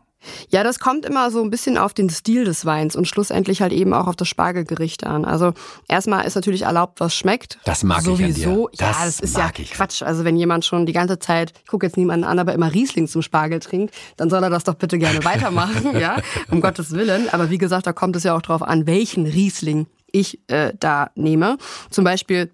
Ja, 0.50 0.64
das 0.64 0.78
kommt 0.78 1.04
immer 1.06 1.30
so 1.30 1.42
ein 1.42 1.50
bisschen 1.50 1.78
auf 1.78 1.94
den 1.94 2.10
Stil 2.10 2.44
des 2.44 2.64
Weins 2.64 2.96
und 2.96 3.06
schlussendlich 3.06 3.62
halt 3.62 3.72
eben 3.72 3.92
auch 3.92 4.06
auf 4.06 4.16
das 4.16 4.28
Spargelgericht 4.28 5.04
an. 5.04 5.24
Also 5.24 5.52
erstmal 5.88 6.26
ist 6.26 6.34
natürlich 6.34 6.62
erlaubt, 6.62 7.00
was 7.00 7.14
schmeckt. 7.14 7.58
Das 7.64 7.84
mag 7.84 8.02
Sowieso. 8.02 8.40
ich 8.40 8.46
an 8.46 8.52
dir. 8.52 8.68
Das 8.86 8.98
ja, 8.98 9.04
das 9.04 9.20
ist 9.20 9.36
ja 9.36 9.50
ich. 9.56 9.70
Quatsch. 9.72 10.02
Also 10.02 10.24
wenn 10.24 10.36
jemand 10.36 10.64
schon 10.64 10.86
die 10.86 10.92
ganze 10.92 11.18
Zeit, 11.18 11.52
ich 11.62 11.68
gucke 11.68 11.86
jetzt 11.86 11.96
niemanden 11.96 12.24
an, 12.24 12.38
aber 12.38 12.52
immer 12.52 12.72
Riesling 12.72 13.08
zum 13.08 13.22
Spargel 13.22 13.60
trinkt, 13.60 13.94
dann 14.16 14.30
soll 14.30 14.42
er 14.42 14.50
das 14.50 14.64
doch 14.64 14.74
bitte 14.74 14.98
gerne 14.98 15.24
weitermachen, 15.24 15.96
ja, 15.98 16.16
um 16.50 16.60
Gottes 16.60 16.92
Willen. 16.92 17.28
Aber 17.30 17.50
wie 17.50 17.58
gesagt, 17.58 17.86
da 17.86 17.92
kommt 17.92 18.16
es 18.16 18.24
ja 18.24 18.36
auch 18.36 18.42
drauf 18.42 18.62
an, 18.62 18.86
welchen 18.86 19.26
Riesling 19.26 19.86
ich 20.10 20.40
äh, 20.48 20.72
da 20.78 21.10
nehme. 21.14 21.58
Zum 21.90 22.04
Beispiel 22.04 22.50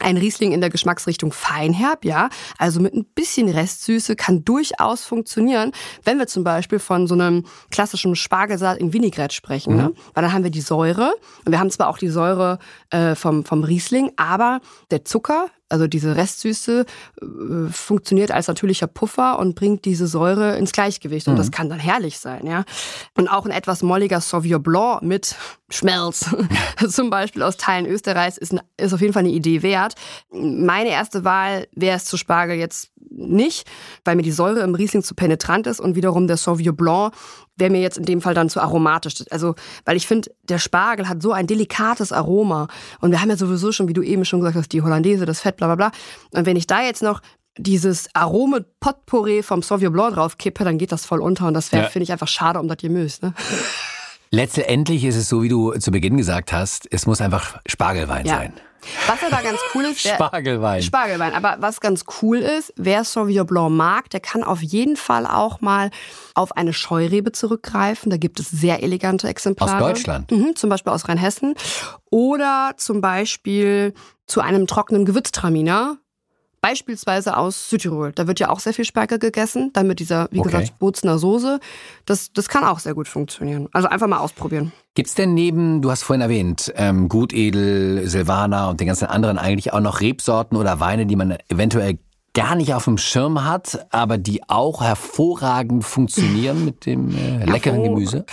ein 0.00 0.16
Riesling 0.16 0.52
in 0.52 0.60
der 0.60 0.70
Geschmacksrichtung 0.70 1.32
feinherb, 1.32 2.04
ja, 2.04 2.28
also 2.58 2.80
mit 2.80 2.94
ein 2.94 3.04
bisschen 3.04 3.48
Restsüße 3.48 4.16
kann 4.16 4.44
durchaus 4.44 5.04
funktionieren, 5.04 5.72
wenn 6.04 6.18
wir 6.18 6.26
zum 6.26 6.44
Beispiel 6.44 6.78
von 6.78 7.06
so 7.06 7.14
einem 7.14 7.44
klassischen 7.70 8.16
Spargelsalat 8.16 8.78
in 8.78 8.92
Vinaigrette 8.92 9.34
sprechen, 9.34 9.76
ne? 9.76 9.82
mhm. 9.82 9.88
ne? 9.88 9.94
weil 10.14 10.22
dann 10.22 10.32
haben 10.32 10.44
wir 10.44 10.50
die 10.50 10.60
Säure 10.60 11.12
und 11.44 11.52
wir 11.52 11.58
haben 11.58 11.70
zwar 11.70 11.88
auch 11.88 11.98
die 11.98 12.08
Säure 12.08 12.58
äh, 12.90 13.14
vom, 13.14 13.44
vom 13.44 13.64
Riesling, 13.64 14.12
aber 14.16 14.60
der 14.90 15.04
Zucker 15.04 15.46
also 15.68 15.86
diese 15.86 16.16
Restsüße 16.16 16.86
äh, 17.20 17.24
funktioniert 17.70 18.30
als 18.30 18.48
natürlicher 18.48 18.86
Puffer 18.86 19.38
und 19.38 19.54
bringt 19.54 19.84
diese 19.84 20.06
Säure 20.06 20.56
ins 20.56 20.72
Gleichgewicht. 20.72 21.28
Und 21.28 21.34
mhm. 21.34 21.38
das 21.38 21.50
kann 21.50 21.68
dann 21.68 21.78
herrlich 21.78 22.18
sein, 22.18 22.46
ja. 22.46 22.64
Und 23.16 23.28
auch 23.28 23.44
ein 23.44 23.50
etwas 23.50 23.82
molliger 23.82 24.20
Sauvignon 24.20 24.62
Blanc 24.62 25.02
mit 25.02 25.36
Schmelz, 25.70 26.30
zum 26.88 27.10
Beispiel 27.10 27.42
aus 27.42 27.56
Teilen 27.56 27.86
Österreichs, 27.86 28.38
ist, 28.38 28.52
ein, 28.52 28.60
ist 28.76 28.94
auf 28.94 29.00
jeden 29.00 29.12
Fall 29.12 29.20
eine 29.20 29.32
Idee 29.32 29.62
wert. 29.62 29.94
Meine 30.32 30.90
erste 30.90 31.24
Wahl 31.24 31.68
wäre 31.72 31.96
es 31.96 32.06
zu 32.06 32.16
Spargel 32.16 32.56
jetzt 32.56 32.90
nicht, 33.18 33.66
weil 34.04 34.16
mir 34.16 34.22
die 34.22 34.32
Säure 34.32 34.60
im 34.60 34.74
Riesling 34.74 35.02
zu 35.02 35.14
penetrant 35.14 35.66
ist 35.66 35.80
und 35.80 35.96
wiederum 35.96 36.26
der 36.26 36.36
Sauvignon 36.36 36.76
Blanc 36.76 37.14
wäre 37.56 37.70
mir 37.70 37.80
jetzt 37.80 37.98
in 37.98 38.04
dem 38.04 38.20
Fall 38.20 38.34
dann 38.34 38.48
zu 38.48 38.60
aromatisch. 38.60 39.24
Also, 39.30 39.54
weil 39.84 39.96
ich 39.96 40.06
finde, 40.06 40.30
der 40.44 40.58
Spargel 40.58 41.08
hat 41.08 41.22
so 41.22 41.32
ein 41.32 41.46
delikates 41.46 42.12
Aroma. 42.12 42.68
Und 43.00 43.10
wir 43.10 43.20
haben 43.20 43.30
ja 43.30 43.36
sowieso 43.36 43.72
schon, 43.72 43.88
wie 43.88 43.92
du 43.92 44.02
eben 44.02 44.24
schon 44.24 44.40
gesagt 44.40 44.56
hast, 44.56 44.72
die 44.72 44.82
Hollandaise, 44.82 45.26
das 45.26 45.40
Fett, 45.40 45.56
bla 45.56 45.66
bla 45.66 45.76
bla. 45.76 45.90
Und 46.32 46.46
wenn 46.46 46.56
ich 46.56 46.66
da 46.66 46.82
jetzt 46.82 47.02
noch 47.02 47.20
dieses 47.58 48.08
Arome 48.14 48.64
Potpourri 48.80 49.42
vom 49.42 49.62
Sauvignon 49.62 49.92
Blanc 49.92 50.14
drauf 50.14 50.38
kippe, 50.38 50.64
dann 50.64 50.78
geht 50.78 50.92
das 50.92 51.04
voll 51.04 51.20
unter. 51.20 51.48
Und 51.48 51.54
das 51.54 51.72
wäre, 51.72 51.84
ja. 51.84 51.88
finde 51.88 52.04
ich, 52.04 52.12
einfach 52.12 52.28
schade 52.28 52.60
um 52.60 52.68
das 52.68 52.78
Gemüse. 52.78 53.26
Ne? 53.26 53.34
Letztendlich 54.30 55.04
ist 55.04 55.16
es 55.16 55.28
so, 55.28 55.42
wie 55.42 55.48
du 55.48 55.72
zu 55.72 55.90
Beginn 55.90 56.16
gesagt 56.16 56.52
hast, 56.52 56.86
es 56.90 57.06
muss 57.06 57.20
einfach 57.20 57.60
Spargelwein 57.66 58.26
ja. 58.26 58.36
sein. 58.36 58.52
Was 59.06 59.22
aber 59.22 59.42
ganz 59.42 59.60
cool 59.74 59.84
ist, 59.84 60.04
wer, 60.04 60.14
Spargelwein. 60.14 60.82
Spargelwein. 60.82 61.34
Aber 61.34 61.56
was 61.60 61.80
ganz 61.80 62.04
cool 62.22 62.38
ist, 62.38 62.72
wer 62.76 63.04
Sauvignon 63.04 63.46
Blanc 63.46 63.70
mag, 63.74 64.10
der 64.10 64.20
kann 64.20 64.42
auf 64.42 64.62
jeden 64.62 64.96
Fall 64.96 65.26
auch 65.26 65.60
mal 65.60 65.90
auf 66.34 66.56
eine 66.56 66.72
Scheurebe 66.72 67.32
zurückgreifen. 67.32 68.10
Da 68.10 68.16
gibt 68.16 68.40
es 68.40 68.50
sehr 68.50 68.82
elegante 68.82 69.28
Exemplare. 69.28 69.84
Aus 69.84 69.92
Deutschland? 69.92 70.30
Mhm, 70.30 70.56
zum 70.56 70.70
Beispiel 70.70 70.92
aus 70.92 71.08
Rheinhessen. 71.08 71.54
Oder 72.10 72.74
zum 72.76 73.00
Beispiel 73.00 73.94
zu 74.26 74.40
einem 74.40 74.66
trockenen 74.66 75.04
Gewürztraminer. 75.04 75.96
Beispielsweise 76.60 77.36
aus 77.36 77.70
Südtirol. 77.70 78.12
Da 78.12 78.26
wird 78.26 78.40
ja 78.40 78.50
auch 78.50 78.58
sehr 78.58 78.74
viel 78.74 78.84
Spargel 78.84 79.20
gegessen, 79.20 79.70
dann 79.72 79.86
mit 79.86 80.00
dieser, 80.00 80.28
wie 80.32 80.40
okay. 80.40 80.50
gesagt, 80.50 80.78
Bozner 80.80 81.16
Soße. 81.16 81.60
Das, 82.04 82.32
das 82.32 82.48
kann 82.48 82.64
auch 82.64 82.80
sehr 82.80 82.94
gut 82.94 83.06
funktionieren. 83.06 83.68
Also 83.72 83.88
einfach 83.88 84.08
mal 84.08 84.18
ausprobieren. 84.18 84.72
Gibt's 84.98 85.14
denn 85.14 85.32
neben, 85.32 85.80
du 85.80 85.92
hast 85.92 86.02
vorhin 86.02 86.22
erwähnt, 86.22 86.72
ähm, 86.74 87.08
Gutedel, 87.08 88.08
Silvaner 88.08 88.68
und 88.68 88.80
den 88.80 88.88
ganzen 88.88 89.04
anderen 89.04 89.38
eigentlich 89.38 89.72
auch 89.72 89.78
noch 89.78 90.00
Rebsorten 90.00 90.58
oder 90.58 90.80
Weine, 90.80 91.06
die 91.06 91.14
man 91.14 91.38
eventuell 91.48 92.00
gar 92.34 92.56
nicht 92.56 92.74
auf 92.74 92.82
dem 92.82 92.98
Schirm 92.98 93.44
hat, 93.44 93.86
aber 93.92 94.18
die 94.18 94.48
auch 94.48 94.82
hervorragend 94.82 95.84
funktionieren 95.84 96.64
mit 96.64 96.84
dem 96.84 97.16
äh, 97.16 97.44
leckeren 97.44 97.84
Gemüse? 97.84 98.26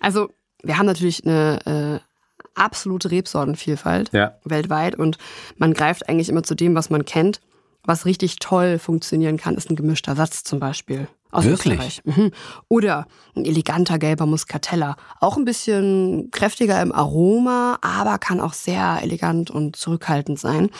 Also 0.00 0.30
wir 0.64 0.76
haben 0.76 0.86
natürlich 0.86 1.24
eine 1.24 2.00
äh, 2.02 2.60
absolute 2.60 3.12
Rebsortenvielfalt 3.12 4.10
ja. 4.12 4.34
weltweit 4.42 4.96
und 4.96 5.18
man 5.56 5.72
greift 5.72 6.08
eigentlich 6.08 6.30
immer 6.30 6.42
zu 6.42 6.56
dem, 6.56 6.74
was 6.74 6.90
man 6.90 7.04
kennt 7.04 7.40
Was 7.84 8.06
richtig 8.06 8.40
toll 8.40 8.80
funktionieren 8.80 9.36
kann, 9.36 9.54
ist 9.54 9.70
ein 9.70 9.76
gemischter 9.76 10.16
Satz 10.16 10.42
zum 10.42 10.58
Beispiel. 10.58 11.06
Aus 11.30 11.44
Wirklich? 11.44 11.78
Österreich. 11.78 12.02
Mhm. 12.04 12.30
Oder 12.68 13.06
ein 13.36 13.44
eleganter 13.44 13.98
gelber 13.98 14.26
Muscatella. 14.26 14.96
Auch 15.20 15.36
ein 15.36 15.44
bisschen 15.44 16.30
kräftiger 16.30 16.80
im 16.80 16.92
Aroma, 16.92 17.78
aber 17.82 18.18
kann 18.18 18.40
auch 18.40 18.54
sehr 18.54 19.00
elegant 19.02 19.50
und 19.50 19.76
zurückhaltend 19.76 20.38
sein. 20.38 20.70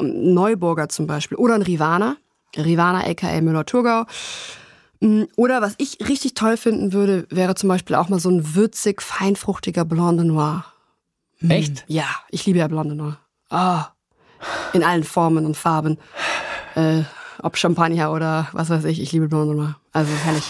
Ein 0.00 0.34
Neuburger 0.34 0.88
zum 0.88 1.06
Beispiel. 1.06 1.36
Oder 1.36 1.54
ein 1.54 1.62
Rivana. 1.62 2.16
Rivana 2.56 3.04
aka 3.06 3.40
Müller-Thurgau. 3.40 4.04
Mm, 5.00 5.24
Oder 5.36 5.60
was 5.62 5.74
ich 5.78 5.98
richtig 6.08 6.34
toll 6.34 6.56
finden 6.56 6.92
würde, 6.92 7.26
wäre 7.30 7.54
zum 7.54 7.68
Beispiel 7.68 7.96
auch 7.96 8.08
mal 8.08 8.20
so 8.20 8.30
ein 8.30 8.54
würzig, 8.54 9.02
feinfruchtiger 9.02 9.84
Blonde 9.84 10.24
Noir. 10.24 10.64
Echt? 11.48 11.84
Ja, 11.86 12.06
ich 12.30 12.46
liebe 12.46 12.58
ja 12.58 12.68
Blonde 12.68 12.94
Noir. 12.94 13.18
Ah, 13.50 13.88
in 14.72 14.82
allen 14.84 15.04
Formen 15.04 15.46
und 15.46 15.56
Farben. 15.56 15.98
Äh, 16.74 17.02
ob 17.42 17.56
Champagner 17.56 18.12
oder 18.12 18.48
was 18.52 18.70
weiß 18.70 18.84
ich, 18.84 19.00
ich 19.00 19.12
liebe 19.12 19.28
Noir. 19.28 19.76
Also 19.92 20.12
herrlich. 20.24 20.44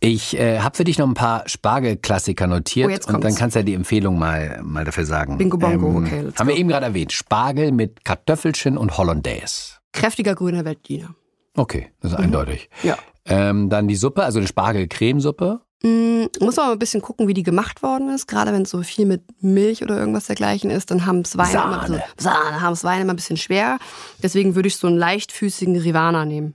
Ich 0.00 0.38
äh, 0.38 0.60
habe 0.60 0.76
für 0.76 0.84
dich 0.84 0.96
noch 0.98 1.08
ein 1.08 1.14
paar 1.14 1.42
Spargelklassiker 1.48 2.46
notiert 2.46 3.06
Oh, 3.08 3.12
und 3.14 3.24
dann 3.24 3.34
kannst 3.34 3.56
du 3.56 3.60
ja 3.60 3.64
die 3.64 3.74
Empfehlung 3.74 4.16
mal, 4.18 4.60
mal 4.62 4.84
dafür 4.84 5.04
sagen. 5.04 5.32
Ähm, 5.32 5.38
Bingo 5.38 5.56
Bongo, 5.58 5.98
okay, 5.98 6.20
let's 6.20 6.38
Haben 6.38 6.48
wir 6.48 6.56
eben 6.56 6.68
gerade 6.68 6.86
erwähnt. 6.86 7.12
Spargel 7.12 7.72
mit 7.72 8.04
Kartoffelchen 8.04 8.78
und 8.78 8.96
Hollandaise. 8.96 9.74
Kräftiger 9.92 10.36
grüner 10.36 10.64
Veltliner. 10.64 11.14
Okay, 11.56 11.90
das 12.00 12.12
Mhm. 12.12 12.16
ist 12.18 12.22
eindeutig. 12.24 12.70
Ja. 12.84 12.96
Ähm, 13.24 13.68
dann 13.70 13.88
die 13.88 13.96
Suppe, 13.96 14.22
also 14.22 14.38
eine 14.38 14.46
Spargel-Cremesuppe. 14.46 15.60
Mm, 15.82 16.24
muss 16.40 16.56
man 16.56 16.66
aber 16.66 16.72
ein 16.74 16.78
bisschen 16.78 17.02
gucken, 17.02 17.28
wie 17.28 17.34
die 17.34 17.44
gemacht 17.44 17.82
worden 17.82 18.10
ist. 18.10 18.26
Gerade 18.26 18.52
wenn 18.52 18.62
es 18.62 18.70
so 18.70 18.82
viel 18.82 19.06
mit 19.06 19.22
Milch 19.40 19.82
oder 19.82 19.96
irgendwas 19.96 20.26
dergleichen 20.26 20.70
ist, 20.70 20.90
dann 20.90 21.06
haben 21.06 21.20
es 21.20 21.36
Weine 21.38 21.52
immer, 21.52 21.86
so, 21.86 22.00
Sahne, 22.16 22.72
es 22.72 22.84
Weine 22.84 23.02
immer 23.02 23.12
ein 23.12 23.16
bisschen 23.16 23.36
schwer. 23.36 23.78
Deswegen 24.22 24.54
würde 24.54 24.68
ich 24.68 24.76
so 24.76 24.88
einen 24.88 24.98
leichtfüßigen 24.98 25.76
Rivana 25.76 26.24
nehmen. 26.24 26.54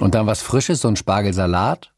Und 0.00 0.14
dann 0.14 0.26
was 0.26 0.42
Frisches, 0.42 0.80
so 0.80 0.88
ein 0.88 0.96
Spargelsalat. 0.96 1.92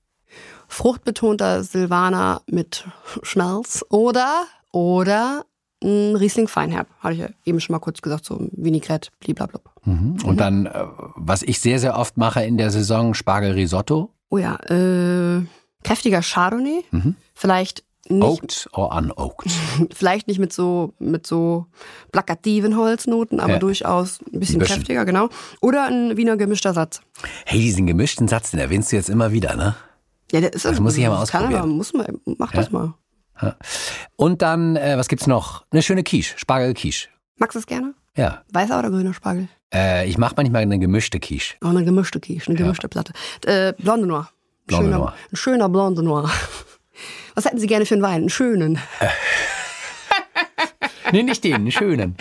Fruchtbetonter 0.69 1.63
Silvaner 1.63 2.43
mit 2.47 2.87
Schmelz 3.23 3.85
oder, 3.91 4.45
oder 4.73 5.45
ein 5.83 6.17
Riesling 6.17 6.49
Feinherb. 6.49 6.89
Hatte 7.01 7.15
ich 7.15 7.21
ja 7.21 7.29
eben 7.45 7.61
schon 7.61 7.75
mal 7.75 7.81
kurz 7.81 8.01
gesagt, 8.01 8.25
so 8.25 8.37
ein 8.37 8.51
Vinaigrette, 8.53 9.11
blablabla. 9.21 9.61
Mhm. 9.85 10.17
Und 10.25 10.39
dann, 10.39 10.67
äh, 10.67 10.87
was 11.17 11.43
ich 11.43 11.61
sehr, 11.61 11.79
sehr 11.79 11.99
oft 11.99 12.17
mache 12.17 12.43
in 12.43 12.57
der 12.57 12.71
Saison, 12.71 13.15
Spargelrisotto. 13.15 14.11
Oh 14.31 14.39
ja, 14.39 14.57
äh, 14.69 15.43
kräftiger 15.85 16.21
Chardonnay. 16.23 16.85
Vielleicht 17.35 17.85
nicht, 18.09 18.23
Oaked 18.23 18.69
or 18.73 18.95
unoaked. 18.95 19.51
vielleicht 19.95 20.29
nicht 20.29 20.39
mit 20.39 20.53
so, 20.53 20.93
mit 20.99 21.27
so 21.27 21.67
plakativen 22.13 22.77
Holznoten, 22.77 23.41
aber 23.41 23.55
Ja. 23.55 23.59
durchaus 23.61 24.19
ein 24.21 24.41
bisschen 24.41 24.57
Ein 24.57 24.59
bisschen. 24.59 24.77
kräftiger, 24.77 25.05
genau. 25.07 25.29
Oder 25.63 25.87
ein 25.87 26.17
Wiener 26.17 26.37
gemischter 26.37 26.75
Satz. 26.75 27.01
Hey, 27.47 27.61
diesen 27.61 27.87
gemischten 27.87 28.29
Satz, 28.29 28.51
den 28.51 28.61
erwähnst 28.61 28.93
du 28.93 28.97
jetzt 28.97 29.09
immer 29.09 29.33
wieder, 29.33 29.57
ne? 29.57 29.75
Ja, 30.33 30.41
der 30.43 30.53
ist 30.53 30.65
Das 30.67 30.81
muss 30.81 30.97
ich 30.97 31.03
ja 31.05 31.09
mal 31.11 31.15
kann 31.27 31.45
ausprobieren. 31.45 31.55
aber, 31.63 31.67
muss 31.67 31.93
man, 31.95 32.07
mach 32.39 32.53
das 32.53 32.71
mal. 32.71 32.93
Und 34.17 34.43
dann, 34.43 34.77
äh, 34.77 34.97
was 34.99 35.09
gibt's 35.09 35.27
noch? 35.27 35.65
Eine 35.71 35.83
schöne 35.83 36.03
Quiche, 36.03 36.35
Spargel-Quiche. 36.39 37.09
Magst 37.37 37.55
du 37.55 37.59
es 37.61 37.67
gerne? 37.67 37.95
Ja. 38.17 38.43
Weißer 38.53 38.79
oder 38.79 38.91
grüner 38.91 39.13
Spargel? 39.15 39.49
Äh, 39.73 40.09
ich 40.09 40.19
mache 40.19 40.35
manchmal 40.37 40.63
eine 40.63 40.79
gemischte 40.79 41.19
Quiche. 41.21 41.55
Oh, 41.65 41.69
eine 41.69 41.85
gemischte 41.85 42.21
Quiche, 42.21 42.49
eine 42.49 42.57
gemischte 42.57 42.89
Platte. 42.89 43.13
Äh, 43.47 43.73
Blonde 43.79 44.07
Noir. 44.07 44.29
Ein 44.65 44.69
Blonde 44.69 44.87
schöner, 44.87 44.99
Noir. 44.99 45.15
Ein 45.33 45.37
schöner 45.37 45.69
Blonde 45.69 46.03
Noir. 46.03 46.31
Was 47.35 47.45
hätten 47.45 47.59
Sie 47.59 47.67
gerne 47.67 47.85
für 47.85 47.95
einen 47.95 48.03
Wein? 48.03 48.13
Einen 48.15 48.31
schönen. 48.31 48.79
Nee, 51.13 51.23
nicht 51.23 51.45
den, 51.45 51.55
einen 51.55 51.71
schönen. 51.71 52.17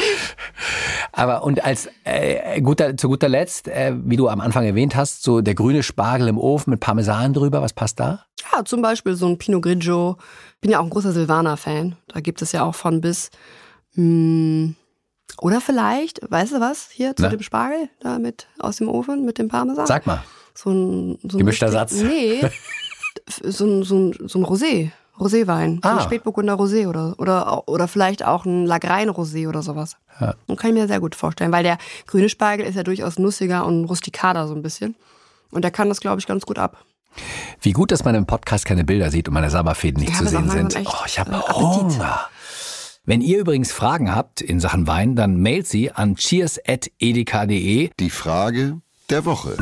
Aber 1.13 1.43
und 1.43 1.63
als 1.63 1.89
äh, 2.03 2.61
guter, 2.61 2.95
zu 2.95 3.07
guter 3.07 3.27
Letzt, 3.29 3.67
äh, 3.67 3.93
wie 4.03 4.17
du 4.17 4.27
am 4.27 4.39
Anfang 4.39 4.65
erwähnt 4.65 4.95
hast, 4.95 5.23
so 5.23 5.41
der 5.41 5.55
grüne 5.55 5.81
Spargel 5.81 6.27
im 6.27 6.37
Ofen 6.37 6.69
mit 6.71 6.79
Parmesan 6.79 7.33
drüber, 7.33 7.61
was 7.61 7.73
passt 7.73 7.99
da? 7.99 8.25
Ja, 8.51 8.63
zum 8.65 8.83
Beispiel 8.83 9.15
so 9.15 9.27
ein 9.27 9.37
Pinot 9.39 9.63
Grigio. 9.63 10.17
Bin 10.61 10.69
ja 10.69 10.79
auch 10.79 10.83
ein 10.83 10.89
großer 10.91 11.11
Silvaner-Fan. 11.11 11.95
Da 12.07 12.19
gibt 12.19 12.41
es 12.43 12.51
ja 12.51 12.63
auch 12.63 12.75
von 12.75 13.01
bis. 13.01 13.31
Hm, 13.95 14.75
oder 15.39 15.59
vielleicht, 15.61 16.19
weißt 16.29 16.53
du 16.53 16.59
was, 16.59 16.89
hier 16.91 17.15
zu 17.15 17.23
Na? 17.23 17.29
dem 17.29 17.41
Spargel, 17.41 17.89
da 17.99 18.19
mit 18.19 18.47
aus 18.59 18.77
dem 18.77 18.89
Ofen, 18.89 19.25
mit 19.25 19.39
dem 19.39 19.47
Parmesan. 19.47 19.87
Sag 19.87 20.05
mal. 20.05 20.23
So 20.55 20.69
ein, 20.71 21.17
so 21.23 21.37
ein 21.37 21.39
Gemischter 21.39 21.67
richtig- 21.67 21.79
Satz. 21.79 21.93
Nee, 22.03 22.41
so 23.51 23.65
ein, 23.65 23.83
so 23.83 23.95
ein, 23.97 24.27
so 24.27 24.39
ein 24.39 24.45
Rosé. 24.45 24.91
Roséwein. 25.19 25.75
So 25.83 25.89
Ah. 25.89 25.97
ein 25.97 26.01
Spätburgunder 26.03 26.55
Rosé 26.55 26.87
oder, 26.87 27.13
oder, 27.19 27.67
oder 27.67 27.87
vielleicht 27.87 28.25
auch 28.25 28.45
ein 28.45 28.65
Lagrein 28.65 29.09
Rosé 29.11 29.47
oder 29.47 29.61
sowas. 29.61 29.95
Ja. 30.19 30.33
Und 30.47 30.59
kann 30.59 30.71
ich 30.71 30.75
mir 30.81 30.87
sehr 30.87 30.99
gut 30.99 31.13
vorstellen, 31.15 31.51
weil 31.51 31.61
der 31.63 31.77
grüne 32.07 32.29
Spargel 32.29 32.65
ist 32.65 32.75
ja 32.75 32.81
durchaus 32.83 33.19
nussiger 33.19 33.63
und 33.65 33.85
rustikader 33.85 34.47
so 34.47 34.55
ein 34.55 34.63
bisschen. 34.63 34.95
Und 35.51 35.61
der 35.63 35.69
kann 35.71 35.87
das, 35.89 35.99
glaube 36.01 36.19
ich, 36.19 36.25
ganz 36.25 36.45
gut 36.47 36.57
ab. 36.57 36.83
Wie 37.61 37.73
gut, 37.73 37.91
dass 37.91 38.03
man 38.03 38.15
im 38.15 38.25
Podcast 38.25 38.65
keine 38.65 38.83
Bilder 38.83 39.11
sieht 39.11 39.27
und 39.27 39.35
meine 39.35 39.51
Sabberfäden 39.51 39.99
nicht 40.01 40.13
Ja, 40.13 40.17
zu 40.19 40.25
sehen 40.27 40.49
sind. 40.49 40.75
Oh, 40.83 41.03
ich 41.05 41.19
habe 41.19 41.31
äh, 41.31 41.35
Appetit. 41.35 41.55
Hunger. 41.99 42.19
Wenn 43.05 43.21
ihr 43.21 43.37
übrigens 43.37 43.71
Fragen 43.71 44.15
habt 44.15 44.41
in 44.41 44.59
Sachen 44.59 44.87
Wein, 44.87 45.15
dann 45.15 45.39
mailt 45.39 45.67
sie 45.67 45.91
an 45.91 46.15
cheers.edeka.de. 46.15 47.91
Die 47.99 48.09
Frage 48.09 48.79
der 49.11 49.25
Woche. 49.25 49.55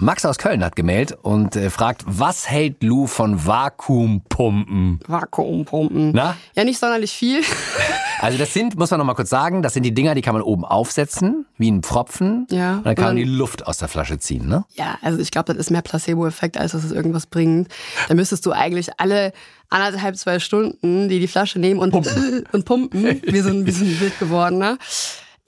Max 0.00 0.24
aus 0.24 0.38
Köln 0.38 0.64
hat 0.64 0.76
gemailt 0.76 1.12
und 1.22 1.56
äh, 1.56 1.70
fragt, 1.70 2.02
was 2.06 2.48
hält 2.48 2.84
Lou 2.84 3.08
von 3.08 3.46
Vakuumpumpen? 3.46 5.00
Vakuumpumpen. 5.08 6.12
Na? 6.12 6.36
Ja, 6.54 6.62
nicht 6.62 6.78
sonderlich 6.78 7.12
viel. 7.12 7.42
Also 8.20 8.36
das 8.36 8.52
sind, 8.52 8.76
muss 8.76 8.90
man 8.90 8.98
noch 8.98 9.06
mal 9.06 9.14
kurz 9.14 9.30
sagen, 9.30 9.62
das 9.62 9.74
sind 9.74 9.84
die 9.84 9.94
Dinger, 9.94 10.16
die 10.16 10.22
kann 10.22 10.34
man 10.34 10.42
oben 10.42 10.64
aufsetzen, 10.64 11.46
wie 11.56 11.70
ein 11.70 11.84
Pfropfen. 11.84 12.48
Ja. 12.50 12.78
Und 12.78 12.86
dann 12.86 12.96
kann 12.96 13.04
man 13.04 13.10
Und 13.10 13.18
die 13.18 13.22
Luft 13.22 13.64
aus 13.68 13.78
der 13.78 13.86
Flasche 13.86 14.18
ziehen, 14.18 14.48
ne? 14.48 14.64
Ja, 14.74 14.98
also 15.02 15.20
ich 15.20 15.30
glaube, 15.30 15.52
das 15.52 15.56
ist 15.56 15.70
mehr 15.70 15.82
Placebo-Effekt, 15.82 16.58
als 16.58 16.72
dass 16.72 16.82
es 16.82 16.90
irgendwas 16.90 17.26
bringt. 17.26 17.68
Da 18.08 18.14
müsstest 18.14 18.44
du 18.44 18.50
eigentlich 18.50 18.88
alle 18.98 19.32
anderthalb, 19.70 20.16
zwei 20.16 20.40
Stunden 20.40 21.08
die 21.08 21.20
die 21.20 21.28
Flasche 21.28 21.60
nehmen 21.60 21.78
und 21.78 21.92
pumpen, 21.92 22.44
und 22.52 22.64
pumpen 22.64 23.22
wie, 23.22 23.40
so 23.40 23.50
ein, 23.50 23.66
wie 23.66 23.70
so 23.70 23.84
ein 23.84 24.00
wild 24.00 24.18
gewordener. 24.18 24.78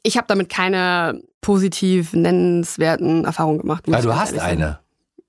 Ich 0.02 0.16
habe 0.16 0.26
damit 0.28 0.49
keine 0.49 1.23
positiv 1.40 2.12
nennenswerten 2.12 3.25
Erfahrungen 3.25 3.61
gemacht. 3.61 3.85
Also 3.87 4.11
ich 4.11 4.14
du 4.14 4.21
hast 4.21 4.38
eine. 4.38 4.80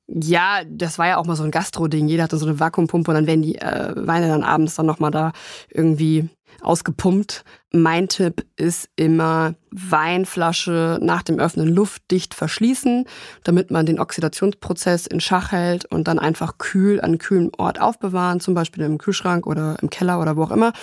Ja, 0.08 0.62
das 0.68 1.00
war 1.00 1.08
ja 1.08 1.18
auch 1.18 1.26
mal 1.26 1.38
so 1.38 1.44
ein 1.44 1.52
Gastro-Ding. 1.52 2.08
Jeder 2.08 2.24
hatte 2.24 2.38
so 2.38 2.46
eine 2.46 2.60
Vakuumpumpe 2.60 3.12
und 3.12 3.16
dann 3.16 3.28
werden 3.28 3.44
die 3.44 3.56
äh, 3.56 3.94
Weine 3.96 4.28
dann 4.28 4.44
abends 4.44 4.76
dann 4.76 4.86
nochmal 4.86 5.12
da 5.12 5.32
irgendwie 5.70 6.30
ausgepumpt. 6.62 7.44
Mein 7.72 8.10
Tipp 8.10 8.46
ist 8.58 8.90
immer 8.98 9.56
Weinflasche 9.72 11.00
nach 11.02 11.24
dem 11.24 11.40
Öffnen 11.40 11.70
luftdicht 11.70 12.34
verschließen, 12.34 13.06
damit 13.44 13.72
man 13.72 13.86
den 13.86 14.00
Oxidationsprozess 14.00 15.08
in 15.08 15.22
Schach 15.22 15.52
hält 15.54 15.86
und 15.86 16.08
dann 16.08 16.20
einfach 16.20 16.58
kühl 16.58 17.00
an 17.00 17.12
einem 17.12 17.18
kühlen 17.18 17.52
Ort 17.58 17.80
aufbewahren, 17.80 18.42
zum 18.42 18.54
Beispiel 18.54 18.84
im 18.84 18.98
Kühlschrank 18.98 19.48
oder 19.48 19.78
im 19.82 19.90
Keller 19.90 20.20
oder 20.22 20.36
wo 20.36 20.44
auch 20.44 20.52
immer. 20.52 20.74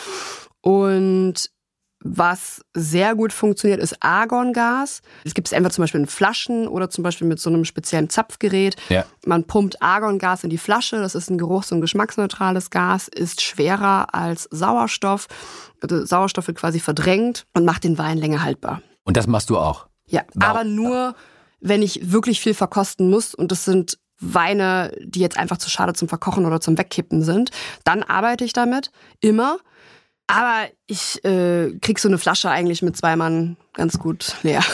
Und 0.63 1.51
was 2.01 2.61
sehr 2.75 3.15
gut 3.17 3.33
funktioniert, 3.33 3.81
ist 3.81 3.97
Argongas. 4.01 5.03
Es 5.25 5.35
gibt 5.35 5.49
es 5.49 5.53
entweder 5.53 5.73
zum 5.75 5.83
Beispiel 5.83 6.01
in 6.01 6.07
Flaschen 6.07 6.69
oder 6.69 6.91
zum 6.91 7.03
Beispiel 7.03 7.27
mit 7.27 7.41
so 7.41 7.51
einem 7.51 7.65
speziellen 7.65 8.09
Zapfgerät. 8.09 8.77
Ja. 8.89 9.05
Man 9.27 9.45
pumpt 9.45 9.83
Argongas 9.83 10.45
in 10.45 10.51
die 10.51 10.59
Flasche. 10.59 10.97
Das 11.01 11.15
ist 11.17 11.29
ein 11.29 11.39
geruchs- 11.39 11.73
und 11.73 11.81
geschmacksneutrales 11.81 12.71
Gas, 12.71 13.09
ist 13.09 13.41
schwerer 13.43 14.15
als 14.15 14.45
Sauerstoff. 14.53 15.27
Also 15.81 16.05
Sauerstoff 16.05 16.47
wird 16.47 16.59
quasi 16.59 16.79
verdrängt 16.79 17.47
und 17.55 17.65
macht 17.65 17.83
den 17.85 17.99
Wein 17.99 18.19
länger 18.19 18.43
haltbar. 18.43 18.81
Und 19.05 19.17
das 19.17 19.27
machst 19.27 19.51
du 19.51 19.59
auch. 19.59 19.87
Ja, 20.07 20.23
Wow. 20.35 20.45
aber 20.45 20.65
nur, 20.65 21.15
wenn 21.61 21.83
ich 21.83 22.13
wirklich 22.13 22.41
viel 22.41 22.55
verkosten 22.55 23.11
muss 23.11 23.35
und 23.35 23.51
das 23.51 23.65
sind 23.65 23.99
Weine, 24.21 24.93
die 25.05 25.21
jetzt 25.21 25.37
einfach 25.39 25.59
zu 25.59 25.71
schade 25.71 25.93
zum 25.95 26.09
Verkochen 26.09 26.45
oder 26.47 26.61
zum 26.61 26.77
Wegkippen 26.79 27.23
sind, 27.23 27.51
dann 27.85 28.03
arbeite 28.03 28.45
ich 28.45 28.53
damit 28.53 28.91
immer. 29.21 29.59
Aber 30.31 30.67
ich 30.87 31.25
äh, 31.25 31.73
krieg 31.81 31.99
so 31.99 32.07
eine 32.07 32.19
Flasche 32.19 32.51
eigentlich 32.51 32.83
mit 32.83 32.95
zwei 32.99 33.17
Mann 33.17 33.57
ganz 33.73 33.99
gut 33.99 34.37
leer. 34.43 34.63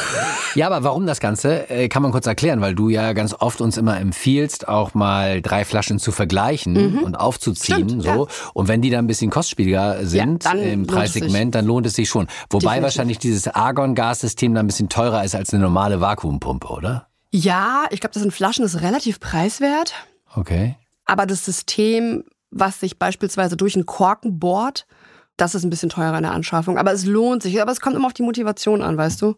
Ja, 0.57 0.69
aber 0.69 0.85
warum 0.85 1.05
das 1.05 1.19
Ganze, 1.19 1.69
äh, 1.69 1.89
kann 1.89 2.01
man 2.01 2.13
kurz 2.13 2.27
erklären, 2.29 2.61
weil 2.61 2.77
du 2.77 2.89
ja 2.89 3.13
ganz 3.13 3.35
oft 3.37 3.61
uns 3.61 3.77
immer 3.77 3.99
empfiehlst, 3.99 4.69
auch 4.69 4.95
mal 4.95 5.43
drei 5.43 5.65
Flaschen 5.65 5.99
zu 5.99 6.13
vergleichen 6.13 7.03
und 7.03 7.17
aufzuziehen. 7.17 7.81
Mhm. 7.81 7.89
Stimmt, 7.89 8.03
so. 8.05 8.29
Und 8.53 8.69
wenn 8.69 8.81
die 8.81 8.89
dann 8.89 9.05
ein 9.05 9.09
bisschen 9.09 9.33
kostspieliger 9.33 10.07
sind 10.07 10.45
dann 10.45 10.61
im 10.61 10.87
Preissegment, 10.87 11.57
dann 11.57 11.67
lohnt 11.67 11.87
es 11.87 11.95
sich 11.95 12.09
schon. 12.09 12.29
Wobei 12.51 12.59
Definitiv. 12.61 12.83
wahrscheinlich 12.85 13.19
dieses 13.19 13.49
Argon-Gassystem 13.49 14.55
dann 14.55 14.67
ein 14.67 14.69
bisschen 14.69 14.89
teurer 14.89 15.25
ist 15.25 15.35
als 15.35 15.53
eine 15.53 15.61
normale 15.61 16.01
Vakuumpumpe, 16.01 16.69
oder? 16.69 17.09
Ja, 17.33 17.87
ich 17.91 17.99
glaube, 17.99 18.15
das 18.15 18.23
sind 18.23 18.31
Flaschen, 18.31 18.63
das 18.63 18.75
ist 18.75 18.83
relativ 18.83 19.19
preiswert. 19.19 19.95
Okay. 20.37 20.77
Aber 21.05 21.27
das 21.27 21.45
System, 21.45 22.23
was 22.53 22.79
sich 22.79 22.97
beispielsweise 22.97 23.57
durch 23.57 23.75
einen 23.75 23.87
Korken 23.87 24.39
bohrt, 24.39 24.87
das 25.37 25.55
ist 25.55 25.65
ein 25.65 25.71
bisschen 25.71 25.89
teurer 25.89 26.17
in 26.17 26.23
der 26.23 26.33
Anschaffung. 26.33 26.79
Aber 26.79 26.93
es 26.93 27.05
lohnt 27.05 27.43
sich. 27.43 27.61
Aber 27.61 27.73
es 27.73 27.81
kommt 27.81 27.97
immer 27.97 28.07
auf 28.07 28.13
die 28.13 28.23
Motivation 28.23 28.83
an, 28.83 28.97
weißt 28.97 29.21
du? 29.23 29.35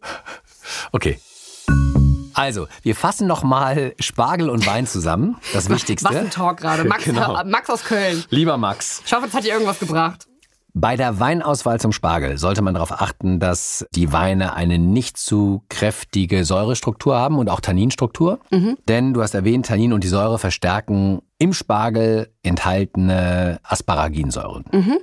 Okay. 0.91 1.19
Also, 2.33 2.67
wir 2.83 2.95
fassen 2.95 3.25
nochmal 3.27 3.95
Spargel 3.99 4.49
und 4.51 4.67
Wein 4.67 4.85
zusammen. 4.85 5.37
Das 5.53 5.69
Wichtigste. 5.69 6.07
Was 6.09 6.15
ein 6.17 6.29
Talk 6.29 6.57
gerade. 6.57 6.83
Max, 6.83 7.03
Genau. 7.05 7.43
Max 7.45 7.69
aus 7.69 7.83
Köln. 7.83 8.23
Lieber 8.29 8.57
Max, 8.57 9.01
Ich 9.05 9.13
hoffe, 9.13 9.25
es 9.25 9.33
hat 9.33 9.43
dir 9.43 9.53
irgendwas 9.53 9.79
gebracht. 9.79 10.27
Bei 10.79 10.95
der 10.95 11.19
Weinauswahl 11.19 11.79
zum 11.79 11.91
Spargel 11.91 12.37
sollte 12.37 12.61
man 12.61 12.75
darauf 12.75 12.91
achten, 12.91 13.39
dass 13.39 13.87
die 13.95 14.11
Weine 14.13 14.53
eine 14.53 14.77
nicht 14.77 15.17
zu 15.17 15.63
kräftige 15.69 16.45
Säurestruktur 16.45 17.15
haben 17.15 17.39
und 17.39 17.49
auch 17.49 17.59
Tanninstruktur. 17.61 18.39
Mhm. 18.51 18.77
Denn 18.87 19.15
du 19.15 19.23
hast 19.23 19.33
erwähnt, 19.33 19.65
Tannin 19.65 19.91
und 19.91 20.03
die 20.03 20.07
Säure 20.07 20.37
verstärken 20.37 21.23
im 21.39 21.53
Spargel 21.53 22.31
enthaltene 22.43 23.59
Asparaginsäuren. 23.63 24.65
Mhm. 24.71 24.97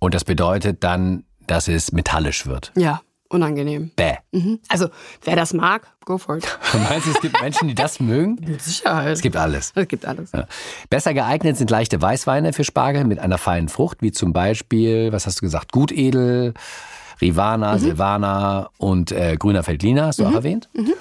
Und 0.00 0.14
das 0.14 0.24
bedeutet 0.24 0.82
dann, 0.82 1.24
dass 1.46 1.68
es 1.68 1.92
metallisch 1.92 2.46
wird. 2.46 2.72
Ja, 2.76 3.02
unangenehm. 3.28 3.92
Bäh. 3.94 4.16
Mhm. 4.32 4.58
Also, 4.68 4.88
wer 5.22 5.36
das 5.36 5.52
mag, 5.54 5.86
go 6.04 6.18
for 6.18 6.38
it. 6.38 6.58
Du 6.72 6.78
meinst, 6.78 7.06
es 7.06 7.20
gibt 7.20 7.40
Menschen, 7.40 7.68
die 7.68 7.74
das 7.74 8.00
mögen? 8.00 8.38
Mit 8.46 8.62
Sicherheit. 8.62 9.12
Es 9.12 9.20
gibt 9.20 9.36
alles. 9.36 9.72
Es 9.74 9.88
gibt 9.88 10.06
alles. 10.06 10.32
Ja. 10.32 10.46
Besser 10.88 11.14
geeignet 11.14 11.56
sind 11.56 11.70
leichte 11.70 12.00
Weißweine 12.02 12.52
für 12.52 12.64
Spargel 12.64 13.04
mit 13.04 13.20
einer 13.20 13.38
feinen 13.38 13.68
Frucht, 13.68 13.98
wie 14.00 14.10
zum 14.10 14.32
Beispiel, 14.32 15.12
was 15.12 15.26
hast 15.26 15.40
du 15.40 15.46
gesagt, 15.46 15.70
Gutedel, 15.72 16.54
Rivana, 17.20 17.74
mhm. 17.74 17.78
Silvana 17.78 18.70
und 18.78 19.12
äh, 19.12 19.36
grüner 19.38 19.62
Feldliner, 19.62 20.06
hast 20.06 20.18
du 20.18 20.24
mhm. 20.24 20.30
auch 20.30 20.34
erwähnt. 20.34 20.68
Mhm. 20.72 20.94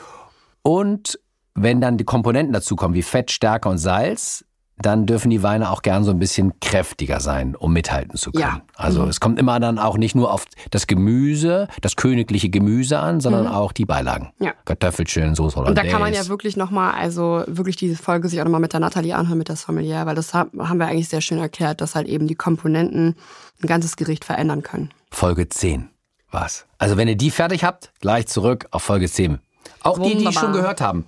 Und 0.62 1.20
wenn 1.56 1.82
dann 1.82 1.98
die 1.98 2.06
Komponenten 2.06 2.54
dazu 2.54 2.76
kommen, 2.76 2.94
wie 2.94 3.02
Fett, 3.02 3.32
Stärke 3.32 3.70
und 3.70 3.78
Salz, 3.78 4.46
dann 4.82 5.06
dürfen 5.06 5.30
die 5.30 5.44
Weine 5.44 5.70
auch 5.70 5.82
gern 5.82 6.04
so 6.04 6.12
ein 6.12 6.20
bisschen 6.20 6.60
kräftiger 6.60 7.20
sein, 7.20 7.56
um 7.56 7.74
mithalten 7.74 8.18
zu 8.18 8.32
können. 8.32 8.44
Ja. 8.44 8.62
Also 8.76 9.04
mhm. 9.04 9.10
es 9.10 9.20
kommt 9.20 9.40
immer 9.40 9.60
dann 9.60 9.78
auch 9.78 9.98
nicht 9.98 10.16
nur 10.16 10.34
auf 10.34 10.46
das 10.72 10.88
Gemüse, 10.88 11.68
das 11.82 11.96
königliche 11.96 12.50
Gemüse 12.50 13.00
an, 13.00 13.20
sondern 13.20 13.44
mhm. 13.46 13.52
auch 13.52 13.72
die 13.72 13.86
Beilagen. 13.86 14.32
Ja. 14.40 14.54
Kartoffelchen, 14.66 15.36
Soße 15.36 15.56
Hollandaise. 15.58 15.82
Und 15.82 15.88
da 15.88 15.92
kann 15.92 16.02
man 16.02 16.14
ja 16.14 16.28
wirklich 16.28 16.56
nochmal, 16.58 16.94
also 16.94 17.44
wirklich 17.48 17.76
diese 17.76 17.96
Folge 17.96 18.30
sich 18.30 18.40
auch 18.40 18.46
nochmal 18.46 18.62
mit 18.62 18.74
der 18.74 18.80
Nathalie 18.80 19.16
anhören, 19.16 19.38
mit 19.38 19.50
der 19.50 19.56
Sommelier, 19.56 20.06
weil 20.06 20.16
das 20.16 20.34
haben 20.34 20.52
wir 20.54 20.88
eigentlich 20.88 21.10
sehr 21.10 21.22
schön 21.22 21.40
erklärt, 21.40 21.82
dass 21.82 21.96
halt 21.96 22.08
eben 22.08 22.28
die 22.28 22.36
Komponenten 22.36 23.16
ein 23.62 23.68
ganzes 23.68 23.98
Gericht 23.98 24.24
verändern 24.24 24.64
können. 24.64 24.92
Folge 25.12 25.50
10 25.50 25.90
war's. 26.32 26.66
Also 26.78 26.98
wenn 26.98 27.08
ihr 27.08 27.16
die 27.16 27.32
fertig 27.32 27.64
habt, 27.64 27.92
gleich 28.00 28.28
zurück 28.28 28.68
auf 28.72 28.84
Folge 28.84 29.10
10. 29.10 29.40
Auch 29.82 29.98
Wunderbar. 29.98 30.18
die, 30.18 30.26
die 30.26 30.34
schon 30.34 30.54
gehört 30.54 30.82
haben. 30.82 31.06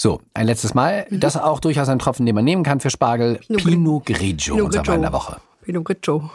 So, 0.00 0.20
ein 0.32 0.46
letztes 0.46 0.74
Mal. 0.74 1.06
Mhm. 1.10 1.18
Das 1.18 1.34
ist 1.34 1.40
auch 1.40 1.58
durchaus 1.58 1.88
ein 1.88 1.98
Tropfen, 1.98 2.24
den 2.24 2.34
man 2.34 2.44
nehmen 2.44 2.62
kann 2.62 2.78
für 2.78 2.88
Spargel. 2.88 3.40
Pinot, 3.48 3.64
Pinot 3.64 4.06
Grigio, 4.06 4.54
Pinot 4.54 4.66
unser 4.66 4.86
Wein 4.86 5.02
der 5.02 5.12
Woche. 5.12 5.40
Pinot 5.62 5.84
Grigio. 5.84 6.30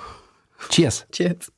Cheers. 0.70 1.06
Cheers. 1.14 1.50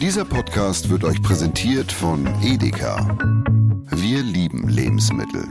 Dieser 0.00 0.24
Podcast 0.24 0.88
wird 0.88 1.04
euch 1.04 1.22
präsentiert 1.22 1.92
von 1.92 2.26
Edeka. 2.42 3.18
Wir 3.90 4.22
lieben 4.22 4.66
Lebensmittel. 4.66 5.44